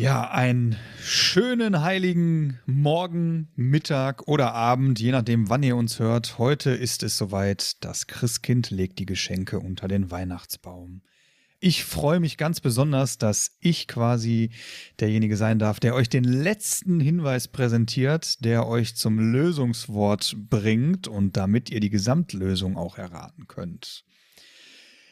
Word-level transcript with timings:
Ja, 0.00 0.30
einen 0.30 0.78
schönen 1.02 1.82
heiligen 1.82 2.58
Morgen, 2.64 3.48
Mittag 3.54 4.26
oder 4.28 4.54
Abend, 4.54 4.98
je 4.98 5.12
nachdem, 5.12 5.50
wann 5.50 5.62
ihr 5.62 5.76
uns 5.76 5.98
hört. 5.98 6.38
Heute 6.38 6.70
ist 6.70 7.02
es 7.02 7.18
soweit, 7.18 7.84
das 7.84 8.06
Christkind 8.06 8.70
legt 8.70 8.98
die 8.98 9.04
Geschenke 9.04 9.60
unter 9.60 9.88
den 9.88 10.10
Weihnachtsbaum. 10.10 11.02
Ich 11.58 11.84
freue 11.84 12.18
mich 12.18 12.38
ganz 12.38 12.62
besonders, 12.62 13.18
dass 13.18 13.58
ich 13.60 13.88
quasi 13.88 14.52
derjenige 15.00 15.36
sein 15.36 15.58
darf, 15.58 15.80
der 15.80 15.94
euch 15.94 16.08
den 16.08 16.24
letzten 16.24 16.98
Hinweis 16.98 17.48
präsentiert, 17.48 18.42
der 18.42 18.66
euch 18.66 18.96
zum 18.96 19.18
Lösungswort 19.18 20.34
bringt 20.48 21.08
und 21.08 21.36
damit 21.36 21.68
ihr 21.68 21.80
die 21.80 21.90
Gesamtlösung 21.90 22.78
auch 22.78 22.96
erraten 22.96 23.48
könnt. 23.48 24.06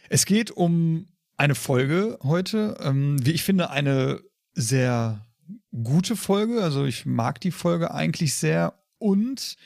Es 0.09 0.25
geht 0.25 0.51
um 0.51 1.09
eine 1.37 1.55
Folge 1.55 2.19
heute, 2.23 2.79
ähm, 2.81 3.25
wie 3.25 3.33
ich 3.33 3.45
finde, 3.45 3.69
eine 3.69 4.23
sehr 4.59 5.27
gute 5.83 6.17
Folge. 6.17 6.63
Also 6.63 6.85
ich 6.85 7.07
mag 7.07 7.41
die 7.41 7.51
Folge 7.51 7.95
eigentlich 7.95 8.35
sehr. 8.35 8.75
Und 8.99 9.57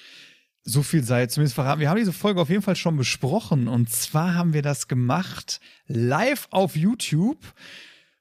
so 0.63 0.83
viel 0.83 1.03
sei 1.03 1.27
zumindest 1.27 1.55
verraten. 1.55 1.81
Wir 1.81 1.91
haben 1.91 1.99
diese 1.99 2.13
Folge 2.13 2.41
auf 2.41 2.51
jeden 2.51 2.63
Fall 2.63 2.77
schon 2.77 2.97
besprochen. 2.97 3.69
Und 3.69 3.91
zwar 3.91 4.35
haben 4.35 4.53
wir 4.53 4.63
das 4.63 4.89
gemacht 4.89 5.61
live 5.87 6.47
auf 6.51 6.77
YouTube. 6.77 7.55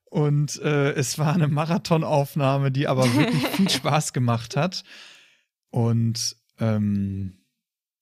Und 0.05 0.59
äh, 0.61 0.91
es 0.93 1.19
war 1.19 1.33
eine 1.33 1.47
Marathonaufnahme, 1.47 2.71
die 2.71 2.87
aber 2.87 3.13
wirklich 3.13 3.47
viel 3.55 3.69
Spaß 3.69 4.13
gemacht 4.13 4.55
hat. 4.55 4.83
Und 5.69 6.35
ähm, 6.59 7.40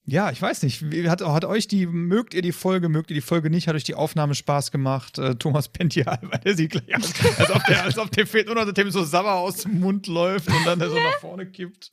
ja, 0.09 0.31
ich 0.31 0.41
weiß 0.41 0.63
nicht. 0.63 0.83
Hat, 1.07 1.21
hat 1.21 1.45
euch 1.45 1.67
die, 1.67 1.85
mögt 1.85 2.33
ihr 2.33 2.41
die 2.41 2.51
Folge, 2.51 2.89
mögt 2.89 3.11
ihr 3.11 3.15
die 3.15 3.21
Folge 3.21 3.49
nicht? 3.49 3.67
Hat 3.67 3.75
euch 3.75 3.83
die 3.83 3.95
Aufnahme 3.95 4.35
Spaß 4.35 4.71
gemacht? 4.71 5.17
Äh, 5.17 5.35
Thomas 5.35 5.69
Pential, 5.69 6.19
weil 6.21 6.39
der 6.39 6.55
sieht 6.55 6.71
gleich 6.71 6.95
aus, 6.95 7.13
als 7.37 7.51
ob 7.51 7.65
der, 7.65 7.83
als 7.83 7.97
ob 7.97 8.11
der 8.11 8.27
fehlt, 8.27 8.47
nur 8.47 8.73
dem 8.73 8.91
so 8.91 9.03
Sabber 9.03 9.35
aus 9.35 9.57
dem 9.63 9.79
Mund 9.79 10.07
läuft 10.07 10.47
und 10.47 10.65
dann 10.65 10.79
der 10.79 10.89
so 10.89 10.95
nach 10.95 11.19
vorne 11.19 11.45
kippt. 11.45 11.91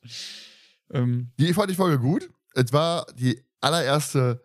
Ähm. 0.91 1.31
Die 1.39 1.53
fand 1.53 1.69
die 1.69 1.75
Folge 1.75 1.99
gut. 1.99 2.29
Es 2.53 2.73
war 2.73 3.05
die 3.17 3.39
allererste 3.61 4.41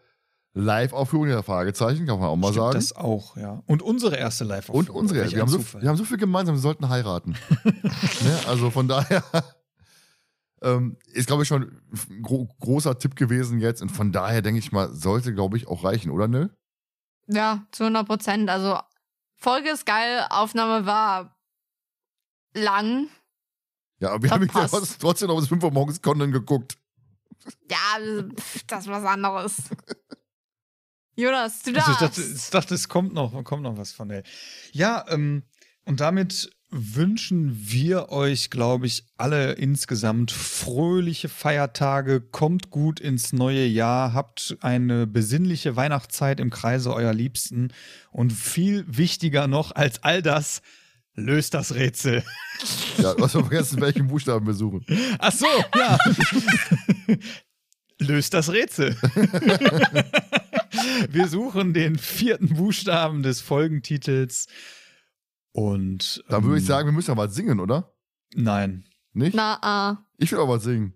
Live-Aufführung 0.54 1.28
der 1.28 1.42
Fragezeichen, 1.42 2.06
kann 2.06 2.18
man 2.18 2.28
auch 2.28 2.36
mal 2.36 2.48
Stimmt 2.52 2.64
sagen. 2.64 2.74
Das 2.74 2.94
auch, 2.94 3.36
ja. 3.36 3.62
Und 3.66 3.80
unsere 3.80 4.16
erste 4.16 4.44
Live-Aufführung. 4.44 4.96
Und 4.96 5.10
unsere, 5.10 5.30
wir 5.30 5.40
haben, 5.40 5.48
so, 5.48 5.58
wir 5.80 5.88
haben 5.88 5.96
so 5.96 6.04
viel 6.04 6.18
gemeinsam, 6.18 6.56
wir 6.56 6.60
sollten 6.60 6.88
heiraten. 6.88 7.36
ne? 7.64 8.38
Also 8.46 8.70
von 8.70 8.86
daher 8.86 9.24
ähm, 10.62 10.96
ist, 11.12 11.26
glaube 11.26 11.42
ich, 11.42 11.48
schon 11.48 11.82
ein 11.92 12.22
gro 12.22 12.48
großer 12.60 12.98
Tipp 12.98 13.16
gewesen 13.16 13.58
jetzt. 13.58 13.82
Und 13.82 13.90
von 13.90 14.12
daher 14.12 14.42
denke 14.42 14.58
ich 14.58 14.72
mal, 14.72 14.94
sollte, 14.94 15.34
glaube 15.34 15.56
ich, 15.56 15.66
auch 15.68 15.84
reichen, 15.84 16.10
oder 16.10 16.28
ne? 16.28 16.50
Ja, 17.26 17.66
zu 17.72 17.84
100 17.84 18.06
Prozent. 18.06 18.50
Also, 18.50 18.78
Folge 19.36 19.70
ist 19.70 19.86
geil, 19.86 20.26
Aufnahme 20.30 20.86
war 20.86 21.36
lang. 22.54 23.08
Ja, 23.98 24.10
aber 24.10 24.22
wir 24.22 24.30
haben 24.30 24.42
ja 24.46 24.68
trotzdem 25.00 25.28
noch 25.28 25.38
bis 25.38 25.48
5 25.48 25.62
Uhr 25.62 25.70
morgens 25.70 26.02
Conan 26.02 26.32
geguckt. 26.32 26.76
Ja, 27.70 27.98
das 28.66 28.84
ist 28.84 28.88
was 28.88 29.04
anderes. 29.04 29.56
Jonas, 31.16 31.62
du 31.62 31.72
darfst. 31.72 31.88
Also 31.88 32.04
ich, 32.04 32.10
dachte, 32.10 32.22
ich 32.22 32.50
dachte, 32.50 32.74
es 32.74 32.88
kommt 32.88 33.12
noch, 33.12 33.44
kommt 33.44 33.62
noch 33.62 33.76
was 33.76 33.92
von 33.92 34.08
der. 34.08 34.22
Ja, 34.72 35.04
ähm, 35.08 35.42
und 35.84 36.00
damit 36.00 36.50
wünschen 36.72 37.70
wir 37.70 38.08
euch, 38.08 38.48
glaube 38.48 38.86
ich, 38.86 39.04
alle 39.18 39.52
insgesamt 39.52 40.32
fröhliche 40.32 41.28
Feiertage, 41.28 42.22
kommt 42.22 42.70
gut 42.70 42.98
ins 42.98 43.34
neue 43.34 43.66
Jahr, 43.66 44.14
habt 44.14 44.56
eine 44.60 45.06
besinnliche 45.06 45.76
Weihnachtszeit 45.76 46.40
im 46.40 46.48
Kreise 46.48 46.94
eurer 46.94 47.12
Liebsten 47.12 47.74
und 48.10 48.32
viel 48.32 48.86
wichtiger 48.88 49.46
noch 49.46 49.76
als 49.76 50.02
all 50.02 50.22
das, 50.22 50.62
löst 51.14 51.52
das 51.52 51.74
Rätsel. 51.74 52.24
Ja, 52.96 53.12
du 53.14 53.22
hast 53.22 53.32
vergessen, 53.32 53.82
welchen 53.82 54.08
Buchstaben 54.08 54.46
wir 54.46 54.54
suchen. 54.54 54.86
Ach 55.18 55.32
so, 55.32 55.46
ja. 55.76 55.98
löst 57.98 58.32
das 58.32 58.50
Rätsel. 58.50 58.96
wir 61.10 61.28
suchen 61.28 61.74
den 61.74 61.98
vierten 61.98 62.54
Buchstaben 62.54 63.22
des 63.22 63.42
Folgentitels. 63.42 64.46
Und. 65.52 66.24
Da 66.28 66.42
würde 66.42 66.56
ich 66.56 66.64
ähm, 66.64 66.68
sagen, 66.68 66.88
wir 66.88 66.92
müssen 66.92 67.10
ja 67.10 67.14
mal 67.14 67.30
singen, 67.30 67.60
oder? 67.60 67.92
Nein. 68.34 68.84
Nicht? 69.12 69.34
Na, 69.34 69.92
uh. 69.92 69.96
Ich 70.18 70.32
will 70.32 70.40
aber 70.40 70.58
singen. 70.58 70.94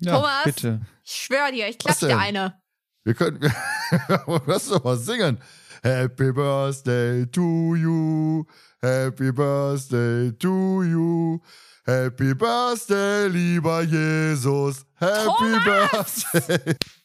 Ja, 0.00 0.16
Thomas, 0.16 0.44
bitte. 0.44 0.80
ich 1.04 1.12
schwöre 1.12 1.52
dir, 1.52 1.68
ich 1.68 1.78
klatsche 1.78 2.06
dir 2.06 2.18
eine. 2.18 2.60
Wir 3.04 3.14
können. 3.14 3.40
Lass 4.46 4.68
doch 4.68 4.84
mal 4.84 4.96
singen. 4.96 5.38
Happy 5.82 6.32
Birthday 6.32 7.26
to 7.26 7.74
you. 7.74 8.44
Happy 8.80 9.32
Birthday 9.32 10.32
to 10.38 10.82
you. 10.82 11.40
Happy 11.84 12.34
Birthday, 12.34 13.28
lieber 13.28 13.82
Jesus. 13.82 14.84
Happy 14.96 15.24
Thomas! 15.26 16.24
Birthday. 16.32 16.76